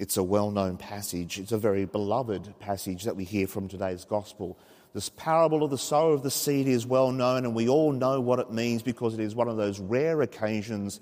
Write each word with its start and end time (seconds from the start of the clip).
It's 0.00 0.16
a 0.16 0.22
well 0.22 0.50
known 0.50 0.78
passage. 0.78 1.38
It's 1.38 1.52
a 1.52 1.58
very 1.58 1.84
beloved 1.84 2.58
passage 2.58 3.04
that 3.04 3.16
we 3.16 3.24
hear 3.24 3.46
from 3.46 3.68
today's 3.68 4.06
gospel. 4.06 4.58
This 4.94 5.10
parable 5.10 5.62
of 5.62 5.70
the 5.70 5.76
sower 5.76 6.14
of 6.14 6.22
the 6.22 6.30
seed 6.30 6.66
is 6.68 6.86
well 6.86 7.12
known, 7.12 7.44
and 7.44 7.54
we 7.54 7.68
all 7.68 7.92
know 7.92 8.18
what 8.18 8.38
it 8.38 8.50
means 8.50 8.82
because 8.82 9.12
it 9.12 9.20
is 9.20 9.34
one 9.34 9.48
of 9.48 9.58
those 9.58 9.78
rare 9.78 10.22
occasions 10.22 11.00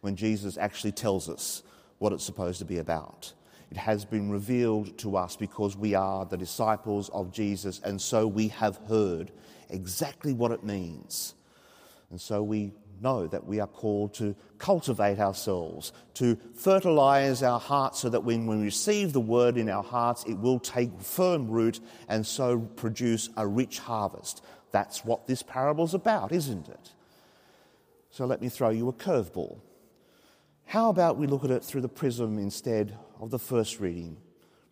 when 0.00 0.16
Jesus 0.16 0.58
actually 0.58 0.90
tells 0.90 1.28
us 1.28 1.62
what 1.98 2.12
it's 2.12 2.24
supposed 2.24 2.58
to 2.58 2.64
be 2.64 2.78
about. 2.78 3.32
It 3.70 3.76
has 3.76 4.04
been 4.04 4.32
revealed 4.32 4.98
to 4.98 5.16
us 5.16 5.36
because 5.36 5.76
we 5.76 5.94
are 5.94 6.24
the 6.24 6.36
disciples 6.36 7.08
of 7.10 7.30
Jesus, 7.30 7.80
and 7.84 8.02
so 8.02 8.26
we 8.26 8.48
have 8.48 8.78
heard 8.88 9.30
exactly 9.68 10.32
what 10.32 10.50
it 10.50 10.64
means. 10.64 11.34
And 12.10 12.20
so 12.20 12.42
we 12.42 12.72
know 13.00 13.26
that 13.26 13.46
we 13.46 13.60
are 13.60 13.66
called 13.66 14.14
to 14.14 14.34
cultivate 14.58 15.18
ourselves, 15.18 15.92
to 16.14 16.36
fertilize 16.54 17.42
our 17.42 17.60
hearts 17.60 18.00
so 18.00 18.08
that 18.10 18.24
when 18.24 18.46
we 18.46 18.56
receive 18.56 19.12
the 19.12 19.20
word 19.20 19.56
in 19.56 19.70
our 19.70 19.82
hearts, 19.82 20.24
it 20.24 20.34
will 20.34 20.58
take 20.58 21.00
firm 21.00 21.48
root 21.48 21.80
and 22.08 22.26
so 22.26 22.58
produce 22.58 23.30
a 23.36 23.46
rich 23.46 23.78
harvest. 23.78 24.44
That's 24.72 25.04
what 25.04 25.26
this 25.26 25.42
parable 25.42 25.84
is 25.84 25.94
about, 25.94 26.32
isn't 26.32 26.68
it? 26.68 26.92
So 28.10 28.26
let 28.26 28.42
me 28.42 28.48
throw 28.48 28.70
you 28.70 28.88
a 28.88 28.92
curveball. 28.92 29.60
How 30.66 30.90
about 30.90 31.16
we 31.16 31.26
look 31.26 31.44
at 31.44 31.50
it 31.50 31.64
through 31.64 31.80
the 31.80 31.88
prism 31.88 32.38
instead 32.38 32.96
of 33.20 33.30
the 33.30 33.38
first 33.38 33.80
reading 33.80 34.16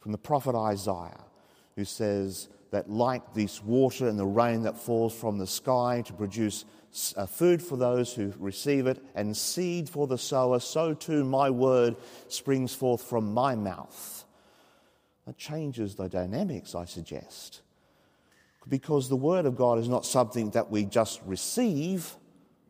from 0.00 0.12
the 0.12 0.18
prophet 0.18 0.54
Isaiah, 0.54 1.24
who 1.76 1.84
says 1.84 2.48
that, 2.70 2.90
like 2.90 3.34
this 3.34 3.62
water 3.62 4.08
and 4.08 4.18
the 4.18 4.26
rain 4.26 4.62
that 4.62 4.78
falls 4.78 5.14
from 5.14 5.38
the 5.38 5.46
sky 5.46 6.02
to 6.06 6.12
produce 6.12 6.64
uh, 7.16 7.26
food 7.26 7.62
for 7.62 7.76
those 7.76 8.12
who 8.12 8.32
receive 8.38 8.86
it, 8.86 9.02
and 9.14 9.36
seed 9.36 9.88
for 9.88 10.06
the 10.06 10.18
sower, 10.18 10.58
so 10.60 10.94
too 10.94 11.24
my 11.24 11.50
word 11.50 11.96
springs 12.28 12.74
forth 12.74 13.02
from 13.02 13.32
my 13.32 13.54
mouth. 13.54 14.24
That 15.26 15.36
changes 15.36 15.94
the 15.94 16.08
dynamics, 16.08 16.74
I 16.74 16.86
suggest. 16.86 17.62
Because 18.68 19.08
the 19.08 19.16
word 19.16 19.46
of 19.46 19.56
God 19.56 19.78
is 19.78 19.88
not 19.88 20.04
something 20.04 20.50
that 20.50 20.70
we 20.70 20.84
just 20.84 21.20
receive, 21.24 22.16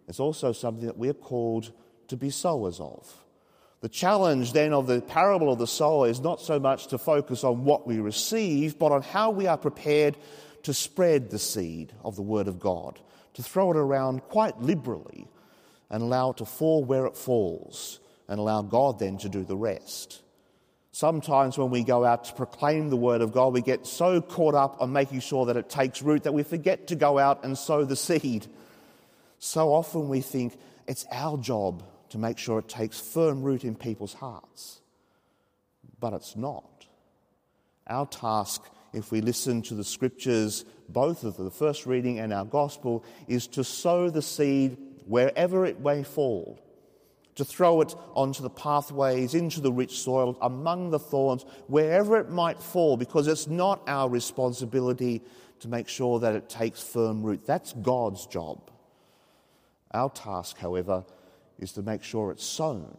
it's 0.07 0.21
also 0.21 0.53
something 0.53 0.87
that 0.87 0.99
we 0.99 1.09
are 1.09 1.15
called 1.15 1.73
to 2.09 2.17
be 2.17 2.31
sowers 2.31 2.81
of. 2.81 3.25
The 3.81 3.89
challenge 3.89 4.53
then 4.53 4.73
of 4.73 4.89
the 4.89 5.01
parable 5.01 5.53
of 5.53 5.59
the 5.59 5.67
sower 5.67 6.09
is 6.09 6.21
not 6.21 6.41
so 6.41 6.59
much 6.59 6.89
to 6.89 6.99
focus 6.99 7.45
on 7.45 7.65
what 7.65 7.87
we 7.87 8.01
receive, 8.01 8.79
but 8.79 8.91
on 8.91 9.03
how 9.03 9.31
we 9.31 9.47
are 9.47 9.57
prepared 9.57 10.17
to 10.65 10.75
spread 10.75 11.31
the 11.31 11.39
seed 11.39 11.93
of 12.05 12.17
the 12.17 12.23
Word 12.23 12.49
of 12.49 12.59
God, 12.59 12.99
to 13.35 13.43
throw 13.43 13.71
it 13.71 13.77
around 13.77 14.23
quite 14.25 14.61
liberally 14.61 15.29
and 15.91 16.03
allow 16.03 16.31
it 16.31 16.39
to 16.39 16.45
fall 16.45 16.85
where 16.85 17.07
it 17.07 17.17
falls 17.17 18.01
and 18.27 18.41
allow 18.41 18.63
God 18.63 18.99
then 18.99 19.17
to 19.19 19.29
do 19.29 19.45
the 19.45 19.57
rest. 19.57 20.23
Sometimes 20.91 21.57
when 21.57 21.71
we 21.71 21.85
go 21.85 22.05
out 22.05 22.25
to 22.25 22.33
proclaim 22.33 22.91
the 22.91 22.97
Word 22.97 23.21
of 23.21 23.31
God, 23.31 23.53
we 23.53 23.63
get 23.63 23.87
so 23.87 24.21
caught 24.21 24.57
up 24.57 24.83
on 24.83 24.93
making 24.93 25.21
sure 25.21 25.47
that 25.47 25.57
it 25.57 25.71
takes 25.71 26.03
root 26.03 26.25
that 26.25 26.35
we 26.35 26.43
forget 26.43 26.89
to 26.89 26.97
go 26.97 27.17
out 27.17 27.45
and 27.45 27.57
sow 27.57 27.85
the 27.85 27.95
seed. 27.95 28.49
So 29.39 29.73
often 29.73 30.09
we 30.09 30.21
think 30.21 30.59
it's 30.89 31.07
our 31.13 31.39
job 31.39 31.85
to 32.11 32.19
make 32.19 32.39
sure 32.39 32.59
it 32.59 32.69
takes 32.69 32.99
firm 32.99 33.43
root 33.43 33.65
in 33.65 33.75
people's 33.75 34.15
hearts. 34.15 34.81
But 36.01 36.13
it's 36.13 36.37
not. 36.37 36.87
Our 37.87 38.07
task, 38.07 38.63
if 38.93 39.11
we 39.11 39.21
listen 39.21 39.63
to 39.63 39.75
the 39.75 39.85
scriptures, 39.85 40.65
both 40.89 41.25
of 41.25 41.37
the 41.37 41.51
first 41.51 41.87
reading 41.87 42.19
and 42.19 42.33
our 42.33 42.45
gospel, 42.45 43.05
is 43.27 43.47
to 43.49 43.65
sow 43.65 44.11
the 44.11 44.23
seed 44.23 44.77
wherever 45.07 45.65
it 45.65 45.81
may 45.81 46.03
fall, 46.03 46.63
to 47.35 47.45
throw 47.45 47.81
it 47.81 47.95
onto 48.15 48.43
the 48.43 48.51
pathways, 48.51 49.35
into 49.35 49.61
the 49.61 49.73
rich 49.73 49.99
soil, 49.99 50.37
among 50.43 50.91
the 50.91 50.99
thorns, 50.99 51.45
wherever 51.67 52.19
it 52.19 52.31
might 52.31 52.61
fall, 52.61 52.97
because 52.97 53.27
it's 53.27 53.47
not 53.47 53.83
our 53.87 54.09
responsibility 54.09 55.23
to 55.61 55.69
make 55.69 55.89
sure 55.89 56.21
that 56.21 56.35
it 56.35 56.49
takes 56.49 56.83
firm 56.83 57.23
root. 57.23 57.47
That's 57.47 57.73
God's 57.73 58.27
job. 58.27 58.71
Our 59.93 60.11
task, 60.11 60.59
however, 60.59 61.05
is 61.59 61.73
to 61.73 61.83
make 61.83 62.03
sure 62.03 62.31
it's 62.31 62.45
sown. 62.45 62.99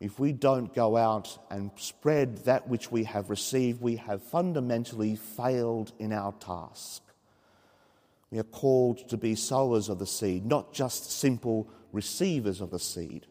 If 0.00 0.18
we 0.18 0.32
don't 0.32 0.72
go 0.74 0.96
out 0.96 1.38
and 1.50 1.70
spread 1.76 2.44
that 2.44 2.68
which 2.68 2.92
we 2.92 3.04
have 3.04 3.30
received, 3.30 3.80
we 3.80 3.96
have 3.96 4.22
fundamentally 4.22 5.16
failed 5.16 5.92
in 5.98 6.12
our 6.12 6.32
task. 6.32 7.02
We 8.30 8.38
are 8.38 8.44
called 8.44 9.08
to 9.08 9.16
be 9.16 9.34
sowers 9.34 9.88
of 9.88 9.98
the 9.98 10.06
seed, 10.06 10.46
not 10.46 10.72
just 10.72 11.10
simple 11.10 11.68
receivers 11.92 12.60
of 12.60 12.70
the 12.70 12.78
seed. 12.78 13.26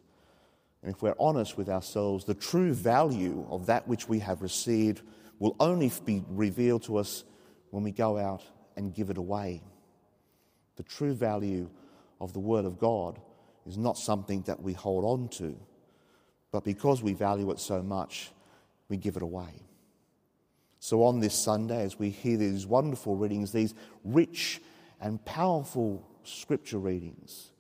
And 0.82 0.94
if 0.94 1.02
we're 1.02 1.16
honest 1.20 1.58
with 1.58 1.70
ourselves, 1.70 2.26
the 2.26 2.34
true 2.34 2.74
value 2.74 3.46
of 3.50 3.68
that 3.68 3.88
which 3.88 4.10
we 4.10 4.20
have 4.20 4.42
received 4.42 5.02
will 5.40 5.56
only 5.60 5.92
be 6.06 6.24
revealed 6.28 6.84
to 6.84 6.98
us 6.98 7.24
when 7.70 7.84
we 7.84 7.92
go 7.92 8.18
out 8.18 8.44
and 8.76 8.94
give 8.94 9.10
it 9.10 9.18
away. 9.18 9.62
The 10.76 10.84
true 10.84 11.14
value 11.14 11.70
of 12.20 12.34
the 12.34 12.40
Word 12.40 12.66
of 12.66 12.78
God 12.78 13.20
is 13.68 13.78
not 13.78 13.98
something 13.98 14.42
that 14.44 14.62
we 14.62 14.74
hold 14.74 15.04
on 15.04 15.28
to, 15.28 15.58
but 16.52 16.64
because 16.64 17.04
we 17.04 17.14
value 17.14 17.52
it 17.52 17.60
so 17.60 17.82
much, 17.82 18.32
we 18.90 18.98
give 18.98 19.18
it 19.18 19.22
away. 19.22 19.62
So 20.80 21.04
on 21.04 21.20
this 21.20 21.36
Sunday, 21.36 21.84
as 21.84 22.00
we 22.00 22.10
hear 22.10 22.38
these 22.38 22.66
wonderful 22.66 23.16
readings, 23.16 23.52
these 23.52 23.74
rich 24.04 24.62
and 25.02 25.24
powerful 25.26 26.08
scripture 26.24 26.78
readings, 26.78 27.52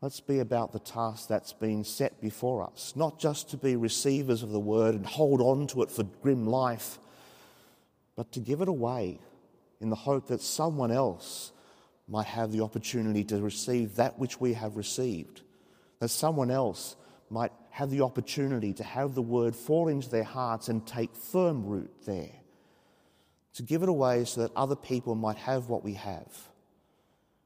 let's 0.00 0.20
be 0.20 0.40
about 0.40 0.72
the 0.72 0.78
task 0.80 1.28
that's 1.28 1.52
been 1.52 1.84
set 1.84 2.20
before 2.20 2.64
us, 2.64 2.94
not 2.96 3.20
just 3.20 3.50
to 3.50 3.56
be 3.56 3.76
receivers 3.76 4.42
of 4.42 4.50
the 4.50 4.60
word 4.60 4.94
and 4.94 5.06
hold 5.06 5.40
on 5.40 5.66
to 5.68 5.82
it 5.82 5.90
for 5.90 6.02
grim 6.02 6.46
life, 6.46 6.98
but 8.16 8.32
to 8.32 8.40
give 8.40 8.60
it 8.60 8.68
away 8.68 9.20
in 9.80 9.90
the 9.90 9.96
hope 9.96 10.26
that 10.26 10.40
someone 10.40 10.90
else 10.90 11.52
might 12.08 12.26
have 12.26 12.50
the 12.50 12.62
opportunity 12.62 13.22
to 13.24 13.40
receive 13.40 13.96
that 13.96 14.18
which 14.18 14.40
we 14.40 14.54
have 14.54 14.76
received, 14.76 15.42
that 16.00 16.08
someone 16.08 16.50
else 16.50 16.96
might 17.30 17.52
have 17.70 17.90
the 17.90 18.00
opportunity 18.00 18.72
to 18.72 18.82
have 18.82 19.14
the 19.14 19.22
word 19.22 19.54
fall 19.54 19.88
into 19.88 20.08
their 20.08 20.24
hearts 20.24 20.68
and 20.68 20.86
take 20.86 21.14
firm 21.14 21.66
root 21.66 21.92
there, 22.06 22.32
to 23.54 23.62
give 23.62 23.82
it 23.82 23.88
away 23.88 24.24
so 24.24 24.40
that 24.42 24.50
other 24.56 24.76
people 24.76 25.14
might 25.14 25.36
have 25.36 25.68
what 25.68 25.84
we 25.84 25.94
have. 25.94 26.48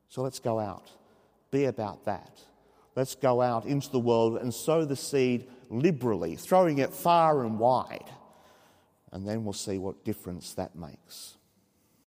So 0.09 0.23
let's 0.23 0.39
go 0.39 0.61
out, 0.61 0.91
be 1.51 1.65
about 1.65 2.05
that. 2.05 2.41
Let's 2.95 3.15
go 3.15 3.41
out 3.41 3.65
into 3.65 3.91
the 3.91 3.99
world 3.99 4.37
and 4.37 4.53
sow 4.53 4.85
the 4.85 4.97
seed 4.97 5.49
liberally, 5.71 6.37
throwing 6.37 6.79
it 6.79 6.93
far 6.93 7.45
and 7.45 7.59
wide, 7.59 8.11
and 9.11 9.27
then 9.27 9.45
we'll 9.45 9.55
see 9.55 9.79
what 9.79 10.05
difference 10.05 10.55
that 10.55 10.77
makes. 10.77 11.37